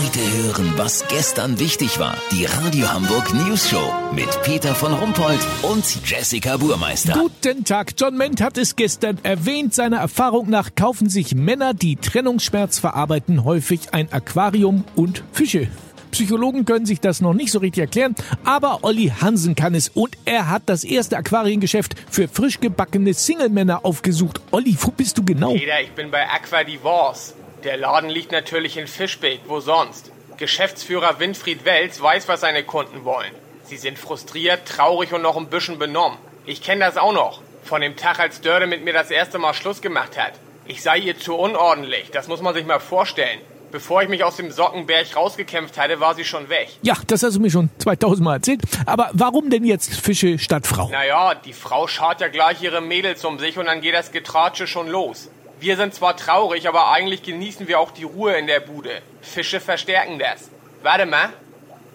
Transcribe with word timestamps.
Heute 0.00 0.20
hören, 0.20 0.74
was 0.76 1.08
gestern 1.08 1.58
wichtig 1.58 1.98
war. 1.98 2.16
Die 2.30 2.44
Radio 2.44 2.88
Hamburg 2.88 3.34
News 3.34 3.68
Show 3.68 3.92
mit 4.14 4.28
Peter 4.44 4.72
von 4.72 4.92
Rumpold 4.92 5.40
und 5.62 5.84
Jessica 6.08 6.56
Burmeister. 6.56 7.14
Guten 7.14 7.64
Tag. 7.64 7.94
John 7.98 8.16
Ment 8.16 8.40
hat 8.40 8.58
es 8.58 8.76
gestern 8.76 9.18
erwähnt. 9.24 9.74
Seiner 9.74 9.96
Erfahrung 9.96 10.50
nach 10.50 10.76
kaufen 10.76 11.08
sich 11.08 11.34
Männer, 11.34 11.74
die 11.74 11.96
Trennungsschmerz 11.96 12.78
verarbeiten, 12.78 13.44
häufig 13.44 13.92
ein 13.92 14.12
Aquarium 14.12 14.84
und 14.94 15.24
Fische. 15.32 15.66
Psychologen 16.12 16.64
können 16.64 16.86
sich 16.86 17.00
das 17.00 17.20
noch 17.20 17.34
nicht 17.34 17.50
so 17.50 17.58
richtig 17.58 17.80
erklären, 17.80 18.14
aber 18.44 18.84
Olli 18.84 19.12
Hansen 19.20 19.56
kann 19.56 19.74
es 19.74 19.88
und 19.88 20.16
er 20.24 20.48
hat 20.48 20.62
das 20.66 20.84
erste 20.84 21.16
Aquariengeschäft 21.16 21.96
für 22.08 22.28
frisch 22.28 22.60
gebackene 22.60 23.14
Single-Männer 23.14 23.84
aufgesucht. 23.84 24.40
Olli, 24.52 24.76
wo 24.80 24.92
bist 24.92 25.18
du 25.18 25.24
genau? 25.24 25.54
Peter, 25.54 25.80
ich 25.82 25.90
bin 25.90 26.10
bei 26.12 26.24
Aqua 26.28 26.62
Divorce. 26.62 27.34
Der 27.64 27.76
Laden 27.76 28.08
liegt 28.08 28.30
natürlich 28.30 28.76
in 28.76 28.86
Fischbeck, 28.86 29.40
wo 29.46 29.58
sonst? 29.58 30.12
Geschäftsführer 30.36 31.18
Winfried 31.18 31.64
Welz 31.64 32.00
weiß, 32.00 32.28
was 32.28 32.40
seine 32.40 32.62
Kunden 32.62 33.04
wollen. 33.04 33.32
Sie 33.64 33.76
sind 33.76 33.98
frustriert, 33.98 34.66
traurig 34.66 35.12
und 35.12 35.22
noch 35.22 35.36
ein 35.36 35.48
bisschen 35.48 35.78
benommen. 35.78 36.18
Ich 36.46 36.62
kenne 36.62 36.84
das 36.84 36.96
auch 36.96 37.12
noch. 37.12 37.40
Von 37.64 37.80
dem 37.80 37.96
Tag, 37.96 38.20
als 38.20 38.40
Dörde 38.40 38.68
mit 38.68 38.84
mir 38.84 38.92
das 38.92 39.10
erste 39.10 39.38
Mal 39.38 39.54
Schluss 39.54 39.82
gemacht 39.82 40.16
hat. 40.16 40.34
Ich 40.66 40.82
sei 40.82 40.98
ihr 40.98 41.18
zu 41.18 41.34
unordentlich, 41.34 42.10
das 42.12 42.28
muss 42.28 42.42
man 42.42 42.54
sich 42.54 42.64
mal 42.64 42.78
vorstellen. 42.78 43.40
Bevor 43.70 44.02
ich 44.02 44.08
mich 44.08 44.24
aus 44.24 44.36
dem 44.36 44.50
Sockenberg 44.50 45.14
rausgekämpft 45.14 45.76
hatte, 45.76 46.00
war 46.00 46.14
sie 46.14 46.24
schon 46.24 46.48
weg. 46.48 46.68
Ja, 46.82 46.94
das 47.06 47.22
hast 47.22 47.36
du 47.36 47.40
mir 47.40 47.50
schon 47.50 47.68
2000 47.78 48.24
Mal 48.24 48.36
erzählt. 48.36 48.62
Aber 48.86 49.10
warum 49.12 49.50
denn 49.50 49.64
jetzt 49.64 49.94
Fische 49.94 50.38
statt 50.38 50.66
Frau? 50.66 50.88
Naja, 50.88 51.34
die 51.34 51.52
Frau 51.52 51.86
schaut 51.86 52.20
ja 52.20 52.28
gleich 52.28 52.62
ihre 52.62 52.80
Mädels 52.80 53.24
um 53.24 53.38
sich 53.38 53.58
und 53.58 53.66
dann 53.66 53.82
geht 53.82 53.94
das 53.94 54.10
Getratsche 54.12 54.66
schon 54.66 54.88
los. 54.88 55.28
Wir 55.60 55.76
sind 55.76 55.92
zwar 55.92 56.16
traurig, 56.16 56.68
aber 56.68 56.90
eigentlich 56.92 57.24
genießen 57.24 57.66
wir 57.66 57.80
auch 57.80 57.90
die 57.90 58.04
Ruhe 58.04 58.34
in 58.34 58.46
der 58.46 58.60
Bude. 58.60 59.02
Fische 59.22 59.58
verstärken 59.58 60.18
das. 60.20 60.50
Warte 60.82 61.04
mal. 61.04 61.30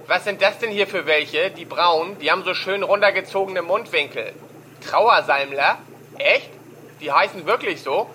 Was 0.06 0.26
sind 0.26 0.42
das 0.42 0.60
denn 0.60 0.70
hier 0.70 0.86
für 0.86 1.06
welche? 1.06 1.50
Die 1.52 1.64
braunen, 1.64 2.20
die 2.20 2.30
haben 2.30 2.44
so 2.44 2.54
schön 2.54 2.84
runtergezogene 2.84 3.62
Mundwinkel. 3.62 4.34
Trauersalmler? 4.82 5.78
Echt? 6.18 6.50
Die 7.00 7.10
heißen 7.10 7.46
wirklich 7.46 7.82
so? 7.82 8.10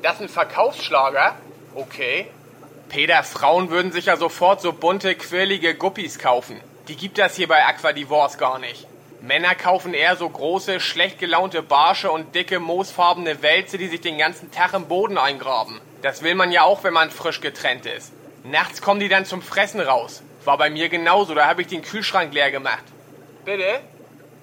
Das 0.00 0.22
ein 0.22 0.30
Verkaufsschlager? 0.30 1.36
Okay. 1.74 2.26
Peter, 2.88 3.22
Frauen 3.24 3.68
würden 3.68 3.92
sich 3.92 4.06
ja 4.06 4.16
sofort 4.16 4.62
so 4.62 4.72
bunte, 4.72 5.14
quirlige 5.16 5.74
Guppies 5.74 6.18
kaufen. 6.18 6.58
Die 6.88 6.96
gibt 6.96 7.18
das 7.18 7.36
hier 7.36 7.48
bei 7.48 7.66
Aqua 7.66 7.92
Divorce 7.92 8.38
gar 8.38 8.58
nicht. 8.58 8.86
Männer 9.26 9.54
kaufen 9.54 9.94
eher 9.94 10.16
so 10.16 10.28
große, 10.28 10.80
schlecht 10.80 11.18
gelaunte 11.18 11.62
Barsche 11.62 12.10
und 12.10 12.34
dicke, 12.34 12.60
moosfarbene 12.60 13.40
Wälze, 13.40 13.78
die 13.78 13.88
sich 13.88 14.02
den 14.02 14.18
ganzen 14.18 14.50
Tag 14.50 14.74
im 14.74 14.86
Boden 14.86 15.16
eingraben. 15.16 15.80
Das 16.02 16.22
will 16.22 16.34
man 16.34 16.52
ja 16.52 16.62
auch, 16.64 16.84
wenn 16.84 16.92
man 16.92 17.10
frisch 17.10 17.40
getrennt 17.40 17.86
ist. 17.86 18.12
Nachts 18.42 18.82
kommen 18.82 19.00
die 19.00 19.08
dann 19.08 19.24
zum 19.24 19.40
Fressen 19.40 19.80
raus. 19.80 20.22
War 20.44 20.58
bei 20.58 20.68
mir 20.68 20.90
genauso, 20.90 21.34
da 21.34 21.46
habe 21.46 21.62
ich 21.62 21.68
den 21.68 21.80
Kühlschrank 21.80 22.34
leer 22.34 22.50
gemacht. 22.50 22.84
Bitte? 23.46 23.80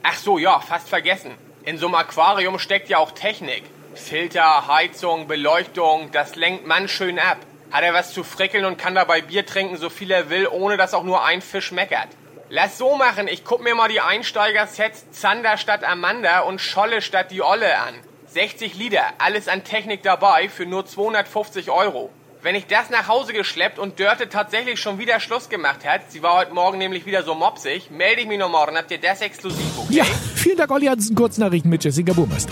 Ach 0.02 0.16
so, 0.16 0.40
ja, 0.40 0.60
fast 0.60 0.90
vergessen. 0.90 1.36
In 1.64 1.78
so 1.78 1.86
einem 1.86 1.94
Aquarium 1.94 2.58
steckt 2.58 2.90
ja 2.90 2.98
auch 2.98 3.12
Technik. 3.12 3.64
Filter, 3.94 4.66
Heizung, 4.66 5.28
Beleuchtung, 5.28 6.10
das 6.12 6.36
lenkt 6.36 6.66
man 6.66 6.88
schön 6.88 7.20
ab. 7.20 7.38
Hat 7.70 7.84
er 7.84 7.94
was 7.94 8.14
zu 8.14 8.24
frickeln 8.24 8.66
und 8.66 8.80
kann 8.80 8.96
dabei 8.96 9.22
Bier 9.22 9.46
trinken, 9.46 9.78
so 9.78 9.92
viel 9.92 10.10
er 10.10 10.32
will, 10.32 10.48
ohne 10.48 10.76
dass 10.76 10.96
auch 10.96 11.04
nur 11.04 11.24
ein 11.24 11.44
Fisch 11.44 11.72
meckert. 11.72 12.10
Lass 12.54 12.78
so 12.78 12.98
machen, 12.98 13.30
ich 13.30 13.46
guck 13.46 13.64
mir 13.64 13.76
mal 13.76 13.88
die 13.88 14.02
Einsteiger-Sets 14.02 15.12
Zander 15.12 15.56
statt 15.56 15.86
Amanda 15.86 16.42
und 16.42 16.60
Scholle 16.60 17.02
statt 17.02 17.32
die 17.32 17.42
Olle 17.42 17.80
an. 17.80 17.94
60 18.28 18.76
Liter, 18.76 19.04
alles 19.20 19.48
an 19.48 19.64
Technik 19.64 20.04
dabei 20.04 20.50
für 20.50 20.66
nur 20.66 20.86
250 20.86 21.72
Euro. 21.72 22.10
Wenn 22.42 22.56
ich 22.56 22.68
das 22.68 22.90
nach 22.90 23.08
Hause 23.08 23.32
geschleppt 23.32 23.80
und 23.80 24.02
Dörte 24.02 24.28
tatsächlich 24.28 24.82
schon 24.82 25.00
wieder 25.00 25.22
Schluss 25.22 25.48
gemacht 25.48 25.86
hat, 25.86 26.12
sie 26.12 26.24
war 26.24 26.40
heute 26.40 26.54
Morgen 26.54 26.78
nämlich 26.78 27.06
wieder 27.06 27.24
so 27.24 27.36
mopsig, 27.36 27.90
melde 27.90 28.20
ich 28.20 28.28
mich 28.28 28.38
noch 28.38 28.52
morgen, 28.52 28.76
habt 28.78 28.92
ihr 28.92 29.00
das 29.00 29.22
exklusiv, 29.22 29.78
okay? 29.78 29.94
Ja, 29.94 30.04
vielen 30.36 30.58
Dank, 30.58 30.72
Olli 30.72 30.88
Hansen. 30.88 31.16
Kurznachrichten 31.16 31.72
mit 31.72 31.82
Jessica 31.86 32.12
Burmeister. 32.12 32.52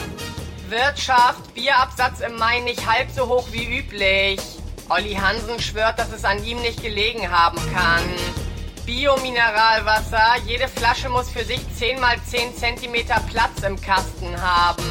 Wirtschaft, 0.69 1.53
Bierabsatz 1.53 2.21
im 2.21 2.37
Mai 2.37 2.61
nicht 2.61 2.89
halb 2.89 3.11
so 3.11 3.27
hoch 3.27 3.49
wie 3.51 3.79
üblich. 3.79 4.39
Olli 4.87 5.15
Hansen 5.15 5.59
schwört, 5.59 5.99
dass 5.99 6.13
es 6.13 6.23
an 6.23 6.41
ihm 6.45 6.61
nicht 6.61 6.81
gelegen 6.81 7.29
haben 7.29 7.59
kann. 7.73 8.48
Biomineralwasser. 8.89 10.41
Jede 10.47 10.67
Flasche 10.67 11.09
muss 11.09 11.29
für 11.29 11.45
sich 11.45 11.61
10 11.77 11.99
mal 11.99 12.15
10 12.25 12.55
cm 12.55 13.05
Platz 13.29 13.61
im 13.63 13.79
Kasten 13.79 14.41
haben. 14.41 14.83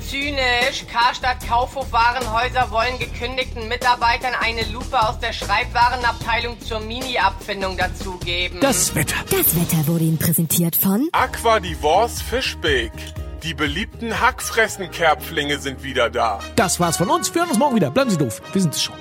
Zynisch. 0.00 0.86
Karstadt 0.90 1.46
Kaufhof 1.46 1.92
Warenhäuser 1.92 2.70
wollen 2.70 2.98
gekündigten 2.98 3.68
Mitarbeitern 3.68 4.32
eine 4.40 4.64
Lupe 4.72 4.98
aus 4.98 5.18
der 5.18 5.34
Schreibwarenabteilung 5.34 6.58
zur 6.62 6.80
Mini-Abfindung 6.80 7.76
dazugeben. 7.76 8.60
Das 8.60 8.94
Wetter. 8.94 9.16
Das 9.30 9.54
Wetter 9.56 9.86
wurde 9.86 10.04
Ihnen 10.04 10.18
präsentiert 10.18 10.74
von 10.74 11.10
Aqua 11.12 11.60
Divorce 11.60 12.22
Fischbeck. 12.22 12.92
Die 13.42 13.52
beliebten 13.52 14.20
Hackfressenkerpflinge 14.20 15.58
sind 15.58 15.82
wieder 15.82 16.08
da. 16.08 16.38
Das 16.56 16.80
war's 16.80 16.96
von 16.96 17.10
uns. 17.10 17.34
Wir 17.34 17.42
hören 17.42 17.50
uns 17.50 17.58
morgen 17.58 17.76
wieder. 17.76 17.90
Bleiben 17.90 18.08
Sie 18.08 18.16
doof. 18.16 18.40
Wir 18.54 18.62
sind 18.62 18.74
es 18.74 18.82
schon. 18.82 18.94